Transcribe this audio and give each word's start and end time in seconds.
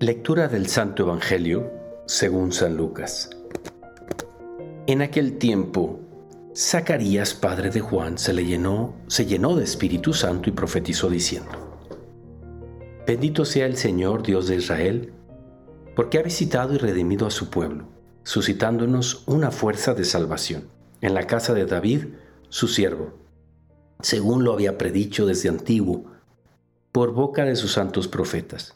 Lectura 0.00 0.46
del 0.46 0.66
Santo 0.66 1.04
Evangelio 1.04 1.72
según 2.04 2.52
San 2.52 2.76
Lucas. 2.76 3.30
En 4.86 5.00
aquel 5.00 5.38
tiempo, 5.38 6.00
Zacarías, 6.54 7.32
padre 7.32 7.70
de 7.70 7.80
Juan, 7.80 8.18
se 8.18 8.34
le 8.34 8.44
llenó, 8.44 8.94
se 9.06 9.24
llenó 9.24 9.56
de 9.56 9.64
Espíritu 9.64 10.12
Santo 10.12 10.50
y 10.50 10.52
profetizó 10.52 11.08
diciendo: 11.08 11.50
Bendito 13.06 13.46
sea 13.46 13.64
el 13.64 13.78
Señor 13.78 14.22
Dios 14.22 14.48
de 14.48 14.56
Israel, 14.56 15.14
porque 15.94 16.18
ha 16.18 16.22
visitado 16.22 16.74
y 16.74 16.76
redimido 16.76 17.26
a 17.26 17.30
su 17.30 17.48
pueblo, 17.48 17.88
suscitándonos 18.22 19.22
una 19.26 19.50
fuerza 19.50 19.94
de 19.94 20.04
salvación 20.04 20.68
en 21.00 21.14
la 21.14 21.26
casa 21.26 21.54
de 21.54 21.64
David, 21.64 22.08
su 22.50 22.68
siervo, 22.68 23.14
según 24.02 24.44
lo 24.44 24.52
había 24.52 24.76
predicho 24.76 25.24
desde 25.24 25.48
antiguo, 25.48 26.04
por 26.92 27.14
boca 27.14 27.46
de 27.46 27.56
sus 27.56 27.72
santos 27.72 28.08
profetas 28.08 28.75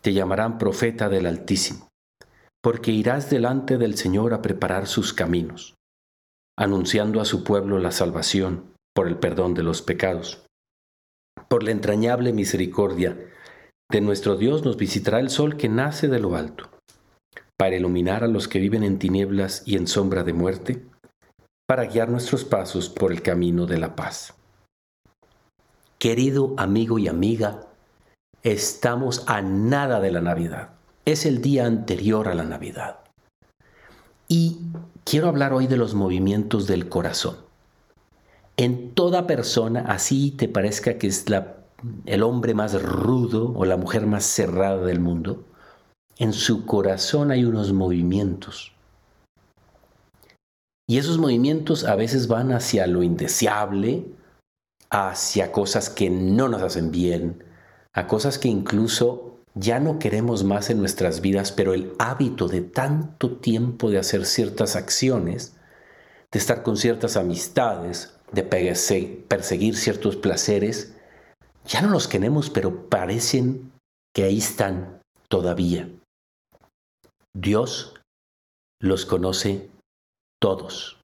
te 0.00 0.12
llamarán 0.12 0.58
profeta 0.58 1.08
del 1.08 1.26
Altísimo, 1.26 1.88
porque 2.62 2.90
irás 2.90 3.30
delante 3.30 3.78
del 3.78 3.96
Señor 3.96 4.34
a 4.34 4.42
preparar 4.42 4.86
sus 4.86 5.12
caminos, 5.12 5.74
anunciando 6.56 7.20
a 7.20 7.24
su 7.24 7.44
pueblo 7.44 7.78
la 7.78 7.90
salvación 7.90 8.72
por 8.94 9.08
el 9.08 9.16
perdón 9.16 9.54
de 9.54 9.62
los 9.62 9.82
pecados. 9.82 10.44
Por 11.48 11.62
la 11.62 11.70
entrañable 11.70 12.32
misericordia 12.32 13.16
de 13.90 14.00
nuestro 14.00 14.36
Dios 14.36 14.64
nos 14.64 14.76
visitará 14.76 15.20
el 15.20 15.30
sol 15.30 15.56
que 15.56 15.68
nace 15.68 16.08
de 16.08 16.18
lo 16.18 16.36
alto, 16.36 16.68
para 17.56 17.76
iluminar 17.76 18.22
a 18.22 18.28
los 18.28 18.48
que 18.48 18.58
viven 18.58 18.82
en 18.82 18.98
tinieblas 18.98 19.62
y 19.66 19.76
en 19.76 19.86
sombra 19.86 20.24
de 20.24 20.32
muerte, 20.32 20.84
para 21.66 21.84
guiar 21.86 22.08
nuestros 22.08 22.44
pasos 22.44 22.88
por 22.88 23.12
el 23.12 23.22
camino 23.22 23.66
de 23.66 23.78
la 23.78 23.94
paz. 23.94 24.34
Querido 25.98 26.54
amigo 26.56 26.98
y 26.98 27.08
amiga, 27.08 27.67
Estamos 28.44 29.24
a 29.26 29.42
nada 29.42 29.98
de 29.98 30.12
la 30.12 30.20
Navidad. 30.20 30.70
Es 31.04 31.26
el 31.26 31.42
día 31.42 31.66
anterior 31.66 32.28
a 32.28 32.34
la 32.34 32.44
Navidad. 32.44 33.00
Y 34.28 34.58
quiero 35.04 35.28
hablar 35.28 35.52
hoy 35.52 35.66
de 35.66 35.76
los 35.76 35.94
movimientos 35.94 36.68
del 36.68 36.88
corazón. 36.88 37.36
En 38.56 38.94
toda 38.94 39.26
persona, 39.26 39.84
así 39.88 40.30
te 40.30 40.48
parezca 40.48 40.98
que 40.98 41.08
es 41.08 41.24
el 42.06 42.22
hombre 42.22 42.54
más 42.54 42.80
rudo 42.80 43.52
o 43.56 43.64
la 43.64 43.76
mujer 43.76 44.06
más 44.06 44.24
cerrada 44.24 44.84
del 44.84 45.00
mundo, 45.00 45.44
en 46.16 46.32
su 46.32 46.64
corazón 46.64 47.32
hay 47.32 47.44
unos 47.44 47.72
movimientos. 47.72 48.72
Y 50.88 50.98
esos 50.98 51.18
movimientos 51.18 51.84
a 51.84 51.96
veces 51.96 52.28
van 52.28 52.52
hacia 52.52 52.86
lo 52.86 53.02
indeseable, 53.02 54.06
hacia 54.90 55.50
cosas 55.50 55.90
que 55.90 56.08
no 56.08 56.48
nos 56.48 56.62
hacen 56.62 56.90
bien, 56.90 57.47
a 57.98 58.06
cosas 58.06 58.38
que 58.38 58.46
incluso 58.46 59.40
ya 59.54 59.80
no 59.80 59.98
queremos 59.98 60.44
más 60.44 60.70
en 60.70 60.78
nuestras 60.78 61.20
vidas, 61.20 61.50
pero 61.50 61.74
el 61.74 61.94
hábito 61.98 62.46
de 62.46 62.60
tanto 62.60 63.38
tiempo 63.38 63.90
de 63.90 63.98
hacer 63.98 64.24
ciertas 64.24 64.76
acciones, 64.76 65.56
de 66.30 66.38
estar 66.38 66.62
con 66.62 66.76
ciertas 66.76 67.16
amistades, 67.16 68.16
de 68.30 68.44
perseguir 68.44 69.76
ciertos 69.76 70.14
placeres, 70.14 70.94
ya 71.66 71.82
no 71.82 71.90
los 71.90 72.06
queremos, 72.06 72.50
pero 72.50 72.88
parecen 72.88 73.72
que 74.14 74.22
ahí 74.22 74.38
están 74.38 75.00
todavía. 75.28 75.90
Dios 77.34 77.94
los 78.80 79.06
conoce 79.06 79.70
todos. 80.40 81.00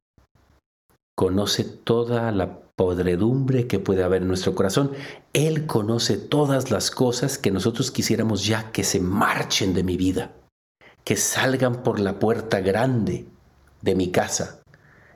Conoce 1.17 1.65
toda 1.65 2.31
la 2.31 2.61
podredumbre 2.77 3.67
que 3.67 3.79
puede 3.79 4.03
haber 4.03 4.23
en 4.23 4.29
nuestro 4.29 4.55
corazón. 4.55 4.93
Él 5.33 5.67
conoce 5.67 6.17
todas 6.17 6.71
las 6.71 6.91
cosas 6.91 7.39
que 7.39 7.51
nosotros 7.51 7.91
quisiéramos 7.91 8.47
ya 8.47 8.73
que 8.73 8.85
se 8.85 9.01
marchen 9.01 9.75
de 9.75 9.85
mi 9.85 9.97
vida, 9.97 10.33
que 11.05 11.17
salgan 11.17 11.83
por 11.83 12.01
la 12.01 12.19
puerta 12.19 12.61
grande 12.61 13.27
de 13.83 13.95
mi 13.95 14.11
casa 14.11 14.63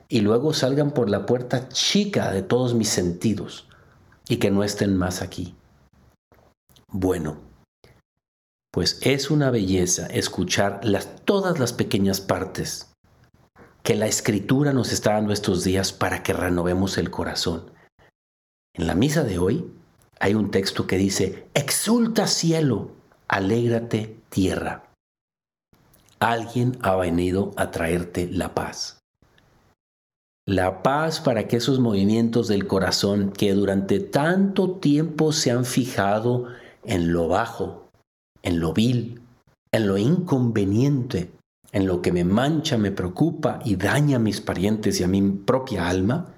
y 0.07 0.21
luego 0.21 0.53
salgan 0.53 0.91
por 0.91 1.09
la 1.09 1.25
puerta 1.25 1.69
chica 1.69 2.31
de 2.31 2.41
todos 2.41 2.73
mis 2.73 2.89
sentidos 2.89 3.67
y 4.27 4.37
que 4.37 4.51
no 4.51 4.63
estén 4.63 4.95
más 4.95 5.21
aquí. 5.21 5.55
Bueno, 6.91 7.37
pues 8.71 8.99
es 9.01 9.29
una 9.29 9.51
belleza 9.51 10.07
escuchar 10.07 10.79
las, 10.83 11.23
todas 11.25 11.59
las 11.59 11.73
pequeñas 11.73 12.21
partes 12.21 12.88
que 13.89 13.95
la 13.95 14.05
escritura 14.05 14.71
nos 14.71 14.91
está 14.93 15.13
dando 15.13 15.33
estos 15.33 15.63
días 15.63 15.93
para 15.93 16.21
que 16.21 16.31
renovemos 16.31 16.99
el 16.99 17.09
corazón. 17.09 17.71
En 18.75 18.85
la 18.85 18.93
misa 18.93 19.23
de 19.23 19.39
hoy 19.39 19.65
hay 20.19 20.35
un 20.35 20.51
texto 20.51 20.85
que 20.85 20.99
dice, 20.99 21.47
exulta 21.55 22.27
cielo, 22.27 22.91
alégrate 23.27 24.15
tierra. 24.29 24.83
Alguien 26.19 26.77
ha 26.83 26.97
venido 26.97 27.51
a 27.55 27.71
traerte 27.71 28.29
la 28.31 28.53
paz. 28.53 28.99
La 30.45 30.83
paz 30.83 31.19
para 31.19 31.47
que 31.47 31.57
esos 31.57 31.79
movimientos 31.79 32.47
del 32.47 32.67
corazón 32.67 33.31
que 33.31 33.55
durante 33.55 33.99
tanto 33.99 34.69
tiempo 34.73 35.31
se 35.31 35.49
han 35.49 35.65
fijado 35.65 36.45
en 36.83 37.11
lo 37.11 37.27
bajo, 37.27 37.89
en 38.43 38.59
lo 38.59 38.71
vil, 38.71 39.19
en 39.71 39.87
lo 39.87 39.97
inconveniente, 39.97 41.31
en 41.71 41.85
lo 41.85 42.01
que 42.01 42.11
me 42.11 42.23
mancha, 42.23 42.77
me 42.77 42.91
preocupa 42.91 43.59
y 43.63 43.75
daña 43.75 44.17
a 44.17 44.19
mis 44.19 44.41
parientes 44.41 44.99
y 44.99 45.03
a 45.03 45.07
mi 45.07 45.21
propia 45.21 45.87
alma, 45.87 46.33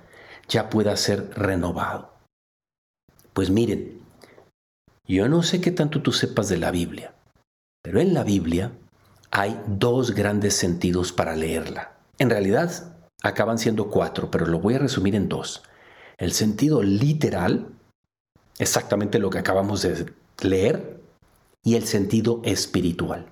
ya 0.47 0.69
pueda 0.69 0.95
ser 0.97 1.31
renovado. 1.35 2.13
Pues 3.33 3.49
miren, 3.49 4.01
yo 5.07 5.29
no 5.29 5.43
sé 5.43 5.61
qué 5.61 5.71
tanto 5.71 6.01
tú 6.01 6.11
sepas 6.11 6.49
de 6.49 6.57
la 6.57 6.71
Biblia, 6.71 7.13
pero 7.81 7.99
en 8.01 8.13
la 8.13 8.23
Biblia 8.23 8.71
hay 9.31 9.59
dos 9.67 10.11
grandes 10.11 10.55
sentidos 10.55 11.13
para 11.13 11.35
leerla. 11.35 11.93
En 12.19 12.29
realidad 12.29 12.93
acaban 13.23 13.57
siendo 13.57 13.89
cuatro, 13.89 14.29
pero 14.29 14.45
lo 14.45 14.59
voy 14.59 14.75
a 14.75 14.79
resumir 14.79 15.15
en 15.15 15.29
dos. 15.29 15.63
El 16.17 16.33
sentido 16.33 16.83
literal, 16.83 17.69
exactamente 18.59 19.19
lo 19.19 19.29
que 19.29 19.39
acabamos 19.39 19.81
de 19.81 20.13
leer, 20.41 20.99
y 21.63 21.75
el 21.75 21.85
sentido 21.85 22.41
espiritual 22.43 23.27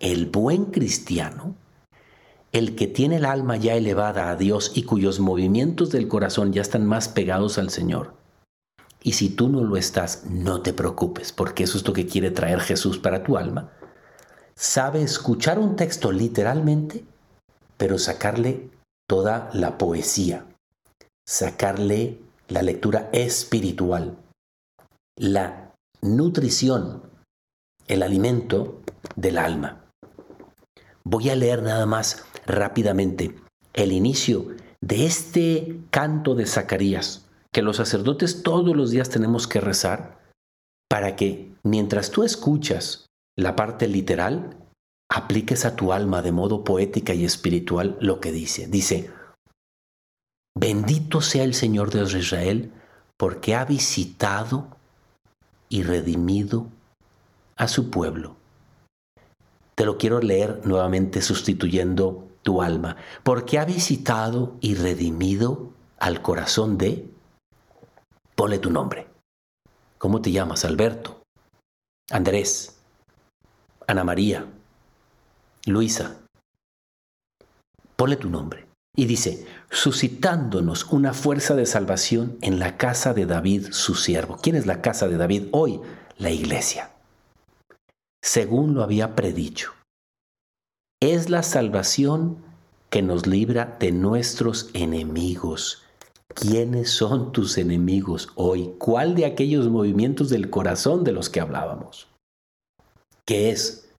el 0.00 0.26
buen 0.26 0.66
cristiano, 0.66 1.54
el 2.52 2.74
que 2.76 2.86
tiene 2.86 3.16
el 3.16 3.24
alma 3.24 3.56
ya 3.56 3.74
elevada 3.74 4.30
a 4.30 4.36
Dios 4.36 4.72
y 4.74 4.84
cuyos 4.84 5.20
movimientos 5.20 5.90
del 5.90 6.08
corazón 6.08 6.52
ya 6.52 6.62
están 6.62 6.86
más 6.86 7.08
pegados 7.08 7.58
al 7.58 7.70
Señor. 7.70 8.14
Y 9.02 9.12
si 9.12 9.28
tú 9.28 9.48
no 9.48 9.62
lo 9.62 9.76
estás, 9.76 10.24
no 10.24 10.62
te 10.62 10.72
preocupes, 10.72 11.32
porque 11.32 11.64
eso 11.64 11.78
es 11.78 11.86
lo 11.86 11.92
que 11.92 12.06
quiere 12.06 12.30
traer 12.30 12.60
Jesús 12.60 12.98
para 12.98 13.22
tu 13.22 13.36
alma. 13.36 13.72
Sabe 14.54 15.02
escuchar 15.02 15.58
un 15.58 15.76
texto 15.76 16.10
literalmente, 16.10 17.04
pero 17.76 17.98
sacarle 17.98 18.70
toda 19.06 19.50
la 19.52 19.78
poesía, 19.78 20.46
sacarle 21.26 22.20
la 22.48 22.62
lectura 22.62 23.08
espiritual, 23.12 24.16
la 25.16 25.72
nutrición, 26.00 27.02
el 27.86 28.02
alimento 28.02 28.80
del 29.14 29.38
alma. 29.38 29.85
Voy 31.08 31.30
a 31.30 31.36
leer 31.36 31.62
nada 31.62 31.86
más 31.86 32.24
rápidamente 32.46 33.32
el 33.74 33.92
inicio 33.92 34.48
de 34.80 35.06
este 35.06 35.78
canto 35.90 36.34
de 36.34 36.46
Zacarías, 36.46 37.28
que 37.52 37.62
los 37.62 37.76
sacerdotes 37.76 38.42
todos 38.42 38.74
los 38.74 38.90
días 38.90 39.08
tenemos 39.08 39.46
que 39.46 39.60
rezar 39.60 40.18
para 40.90 41.14
que 41.14 41.54
mientras 41.62 42.10
tú 42.10 42.24
escuchas 42.24 43.06
la 43.38 43.54
parte 43.54 43.86
literal, 43.86 44.56
apliques 45.08 45.64
a 45.64 45.76
tu 45.76 45.92
alma 45.92 46.22
de 46.22 46.32
modo 46.32 46.64
poética 46.64 47.14
y 47.14 47.24
espiritual 47.24 47.96
lo 48.00 48.18
que 48.18 48.32
dice. 48.32 48.66
Dice, 48.66 49.08
bendito 50.58 51.20
sea 51.20 51.44
el 51.44 51.54
Señor 51.54 51.92
de 51.92 52.02
Israel, 52.18 52.72
porque 53.16 53.54
ha 53.54 53.64
visitado 53.64 54.76
y 55.68 55.84
redimido 55.84 56.66
a 57.54 57.68
su 57.68 57.90
pueblo 57.90 58.34
te 59.76 59.84
lo 59.84 59.98
quiero 59.98 60.20
leer 60.20 60.62
nuevamente 60.64 61.20
sustituyendo 61.20 62.26
tu 62.42 62.62
alma, 62.62 62.96
porque 63.22 63.58
ha 63.58 63.64
visitado 63.64 64.56
y 64.60 64.74
redimido 64.74 65.72
al 65.98 66.22
corazón 66.22 66.78
de... 66.78 67.08
Ponle 68.34 68.58
tu 68.58 68.70
nombre. 68.70 69.06
¿Cómo 69.98 70.22
te 70.22 70.32
llamas? 70.32 70.64
Alberto. 70.64 71.20
Andrés. 72.10 72.78
Ana 73.86 74.02
María, 74.02 74.46
Luisa, 75.66 76.16
ponle 77.96 78.16
tu 78.16 78.28
nombre. 78.30 78.66
Y 78.96 79.04
dice, 79.04 79.46
suscitándonos 79.70 80.84
una 80.86 81.12
fuerza 81.12 81.54
de 81.54 81.66
salvación 81.66 82.38
en 82.40 82.58
la 82.58 82.78
casa 82.78 83.12
de 83.12 83.26
David, 83.26 83.68
su 83.72 83.94
siervo. 83.94 84.38
¿Quién 84.42 84.56
es 84.56 84.64
la 84.66 84.80
casa 84.80 85.06
de 85.06 85.18
David 85.18 85.48
hoy? 85.52 85.80
La 86.16 86.30
iglesia. 86.30 86.95
Según 88.26 88.74
lo 88.74 88.82
había 88.82 89.14
predicho. 89.14 89.72
Es 91.00 91.30
la 91.30 91.44
salvación 91.44 92.42
que 92.90 93.00
nos 93.00 93.28
libra 93.28 93.76
de 93.78 93.92
nuestros 93.92 94.68
enemigos. 94.74 95.84
¿Quiénes 96.34 96.90
son 96.90 97.30
tus 97.30 97.56
enemigos 97.56 98.30
hoy? 98.34 98.74
¿Cuál 98.78 99.14
de 99.14 99.26
aquellos 99.26 99.68
movimientos 99.68 100.28
del 100.28 100.50
corazón 100.50 101.04
de 101.04 101.12
los 101.12 101.30
que 101.30 101.40
hablábamos? 101.40 102.08
¿Qué 103.24 103.50
es? 103.50 103.94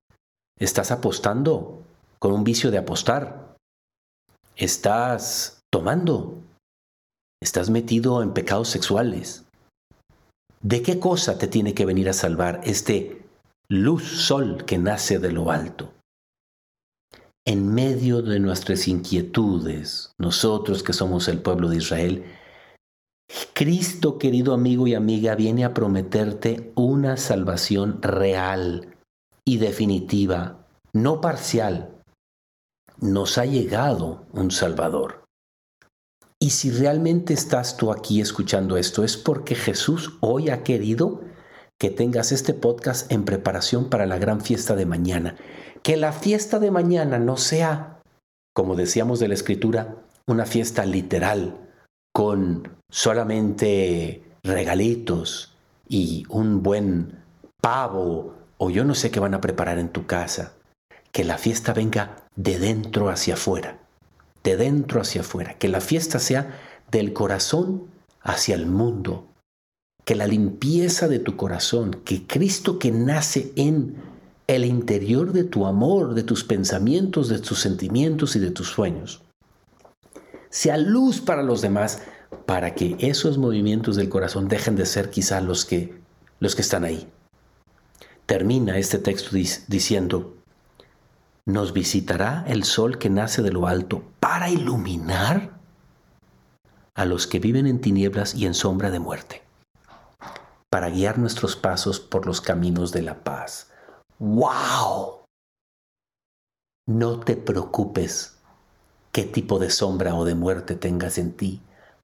¿Estás 0.59 0.91
apostando 0.91 1.81
con 2.19 2.33
un 2.33 2.43
vicio 2.43 2.69
de 2.69 2.79
apostar? 2.79 3.55
¿Estás 4.57 5.61
tomando? 5.71 6.43
¿Estás 7.41 7.69
metido 7.69 8.21
en 8.21 8.33
pecados 8.33 8.67
sexuales? 8.67 9.45
¿De 10.61 10.81
qué 10.81 10.99
cosa 10.99 11.37
te 11.37 11.47
tiene 11.47 11.73
que 11.73 11.85
venir 11.85 12.09
a 12.09 12.13
salvar 12.13 12.59
este 12.65 13.26
luz 13.69 14.03
sol 14.03 14.65
que 14.65 14.77
nace 14.77 15.19
de 15.19 15.31
lo 15.31 15.51
alto? 15.51 15.93
en 17.47 17.73
medio 17.73 18.21
de 18.21 18.41
nuestras 18.41 18.89
inquietudes, 18.89 20.11
nosotros 20.17 20.83
que 20.83 20.91
somos 20.91 21.29
el 21.29 21.41
pueblo 21.41 21.69
de 21.69 21.77
Israel, 21.77 22.25
Cristo, 23.53 24.17
querido 24.17 24.53
amigo 24.53 24.85
y 24.85 24.95
amiga, 24.95 25.33
viene 25.33 25.63
a 25.63 25.73
prometerte 25.73 26.73
una 26.75 27.15
salvación 27.15 28.01
real 28.01 28.97
y 29.45 29.59
definitiva, 29.59 30.67
no 30.91 31.21
parcial. 31.21 31.95
Nos 32.99 33.37
ha 33.37 33.45
llegado 33.45 34.25
un 34.33 34.51
Salvador. 34.51 35.23
Y 36.41 36.49
si 36.49 36.69
realmente 36.69 37.33
estás 37.33 37.77
tú 37.77 37.93
aquí 37.93 38.19
escuchando 38.19 38.75
esto, 38.75 39.05
es 39.05 39.15
porque 39.15 39.55
Jesús 39.55 40.17
hoy 40.19 40.49
ha 40.49 40.63
querido 40.63 41.21
que 41.79 41.89
tengas 41.89 42.31
este 42.31 42.53
podcast 42.53 43.11
en 43.11 43.25
preparación 43.25 43.89
para 43.89 44.05
la 44.05 44.17
gran 44.17 44.41
fiesta 44.41 44.75
de 44.75 44.85
mañana 44.85 45.35
que 45.87 45.95
la 45.95 46.11
fiesta 46.11 46.59
de 46.59 46.69
mañana 46.69 47.17
no 47.17 47.37
sea, 47.37 48.01
como 48.53 48.75
decíamos 48.75 49.19
de 49.19 49.29
la 49.29 49.35
escritura, 49.35 49.95
una 50.27 50.45
fiesta 50.45 50.85
literal, 50.85 51.57
con 52.13 52.77
solamente 52.91 54.21
regalitos 54.43 55.55
y 55.87 56.25
un 56.27 56.61
buen 56.61 57.23
pavo 57.61 58.35
o 58.57 58.69
yo 58.69 58.83
no 58.83 58.95
sé 58.95 59.11
qué 59.11 59.21
van 59.21 59.33
a 59.33 59.39
preparar 59.39 59.77
en 59.77 59.87
tu 59.87 60.05
casa. 60.05 60.53
Que 61.13 61.23
la 61.23 61.37
fiesta 61.37 61.71
venga 61.71 62.27
de 62.35 62.59
dentro 62.59 63.07
hacia 63.07 63.35
afuera, 63.35 63.79
de 64.43 64.57
dentro 64.57 64.99
hacia 64.99 65.21
afuera. 65.21 65.53
Que 65.57 65.69
la 65.69 65.79
fiesta 65.79 66.19
sea 66.19 66.59
del 66.91 67.13
corazón 67.13 67.87
hacia 68.21 68.55
el 68.55 68.65
mundo. 68.65 69.25
Que 70.07 70.15
la 70.15 70.25
limpieza 70.25 71.09
de 71.09 71.19
tu 71.19 71.35
corazón, 71.35 71.91
que 72.05 72.25
Cristo 72.25 72.79
que 72.79 72.91
nace 72.91 73.51
en 73.57 73.97
el 74.47 74.63
interior 74.63 75.33
de 75.33 75.43
tu 75.43 75.65
amor, 75.65 76.13
de 76.13 76.23
tus 76.23 76.45
pensamientos, 76.45 77.27
de 77.27 77.39
tus 77.39 77.59
sentimientos 77.59 78.37
y 78.37 78.39
de 78.39 78.51
tus 78.51 78.69
sueños. 78.69 79.21
Sea 80.49 80.77
luz 80.77 81.19
para 81.19 81.43
los 81.43 81.61
demás 81.61 82.01
para 82.45 82.73
que 82.73 82.95
esos 82.99 83.37
movimientos 83.37 83.97
del 83.97 84.07
corazón 84.07 84.47
dejen 84.47 84.77
de 84.77 84.85
ser 84.85 85.09
quizá 85.09 85.41
los 85.41 85.65
que, 85.65 85.99
los 86.39 86.55
que 86.55 86.61
están 86.61 86.85
ahí. 86.85 87.09
Termina 88.25 88.77
este 88.77 88.99
texto 88.99 89.31
diciendo, 89.67 90.37
nos 91.45 91.73
visitará 91.73 92.45
el 92.47 92.63
sol 92.63 92.97
que 92.97 93.09
nace 93.09 93.41
de 93.41 93.51
lo 93.51 93.67
alto 93.67 94.03
para 94.21 94.49
iluminar 94.49 95.59
a 96.95 97.03
los 97.03 97.27
que 97.27 97.39
viven 97.39 97.67
en 97.67 97.81
tinieblas 97.81 98.33
y 98.35 98.45
en 98.45 98.53
sombra 98.53 98.89
de 98.89 98.99
muerte, 98.99 99.43
para 100.69 100.89
guiar 100.89 101.17
nuestros 101.17 101.55
pasos 101.55 101.99
por 101.99 102.25
los 102.25 102.41
caminos 102.41 102.91
de 102.91 103.01
la 103.01 103.23
paz. 103.23 103.71
¡Wow! 104.19 105.23
No 106.87 107.19
te 107.19 107.35
preocupes 107.35 108.37
qué 109.11 109.23
tipo 109.23 109.59
de 109.59 109.69
sombra 109.69 110.15
o 110.15 110.25
de 110.25 110.35
muerte 110.35 110.75
tengas 110.75 111.17
en 111.17 111.33
ti. 111.33 111.61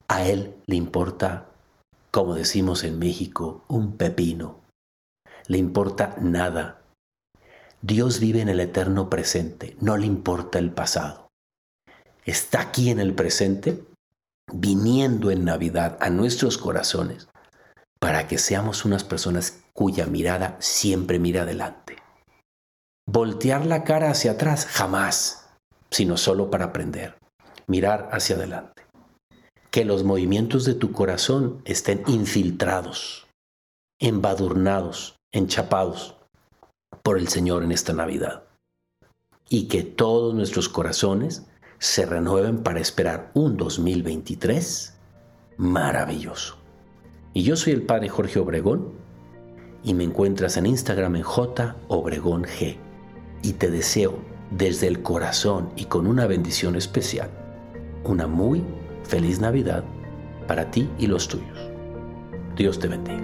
A 0.07 0.25
Él 0.25 0.56
le 0.65 0.75
importa, 0.75 1.48
como 2.12 2.36
decimos 2.36 2.83
en 2.83 3.00
México, 3.00 3.63
un 3.68 3.98
pepino. 3.98 4.60
Le 5.48 5.57
importa 5.57 6.15
nada. 6.19 6.81
Dios 7.81 8.19
vive 8.19 8.42
en 8.42 8.50
el 8.50 8.62
eterno 8.62 9.10
presente, 9.10 9.75
no 9.81 9.98
le 9.98 10.06
importa 10.06 10.57
el 10.60 10.71
pasado. 10.71 11.27
Está 12.25 12.62
aquí 12.62 12.89
en 12.89 13.00
el 13.00 13.13
presente, 13.13 13.83
viniendo 14.54 15.31
en 15.31 15.44
Navidad 15.44 15.98
a 16.00 16.10
nuestros 16.10 16.57
corazones, 16.57 17.27
para 18.03 18.27
que 18.27 18.38
seamos 18.38 18.83
unas 18.83 19.05
personas 19.05 19.63
cuya 19.71 20.05
mirada 20.07 20.57
siempre 20.59 21.19
mira 21.19 21.44
adelante. 21.44 21.95
Voltear 23.09 23.65
la 23.65 23.85
cara 23.85 24.11
hacia 24.11 24.31
atrás, 24.31 24.65
jamás, 24.65 25.47
sino 25.89 26.17
solo 26.17 26.51
para 26.51 26.65
aprender. 26.65 27.17
Mirar 27.65 28.09
hacia 28.11 28.35
adelante. 28.35 28.83
Que 29.71 29.85
los 29.85 30.03
movimientos 30.03 30.65
de 30.65 30.73
tu 30.73 30.91
corazón 30.91 31.61
estén 31.63 32.03
infiltrados, 32.07 33.25
embadurnados, 34.01 35.15
enchapados 35.31 36.17
por 37.03 37.17
el 37.17 37.29
Señor 37.29 37.63
en 37.63 37.71
esta 37.71 37.94
Navidad. 37.94 38.44
Y 39.47 39.69
que 39.69 39.83
todos 39.83 40.35
nuestros 40.35 40.67
corazones 40.67 41.44
se 41.79 42.05
renueven 42.05 42.63
para 42.63 42.81
esperar 42.81 43.31
un 43.33 43.55
2023 43.55 44.94
maravilloso. 45.55 46.62
Y 47.33 47.44
yo 47.44 47.56
soy 47.56 47.74
el 47.74 47.81
Padre 47.81 48.09
Jorge 48.09 48.39
Obregón 48.39 48.89
y 49.84 49.93
me 49.93 50.03
encuentras 50.03 50.58
en 50.58 50.67
Instagram 50.67 51.15
en 51.15 51.24
J 51.24 51.75
Obregón 51.88 52.43
G 52.43 52.77
y 53.41 53.53
te 53.53 53.72
deseo 53.72 54.19
desde 54.51 54.88
el 54.88 55.01
corazón 55.01 55.69
y 55.75 55.86
con 55.86 56.05
una 56.05 56.27
bendición 56.27 56.75
especial 56.75 57.29
una 58.03 58.27
muy 58.27 58.62
feliz 59.03 59.39
Navidad 59.39 59.84
para 60.48 60.69
ti 60.69 60.89
y 61.00 61.08
los 61.08 61.27
tuyos. 61.27 61.58
Dios 62.55 62.79
te 62.79 62.88
bendiga. 62.88 63.24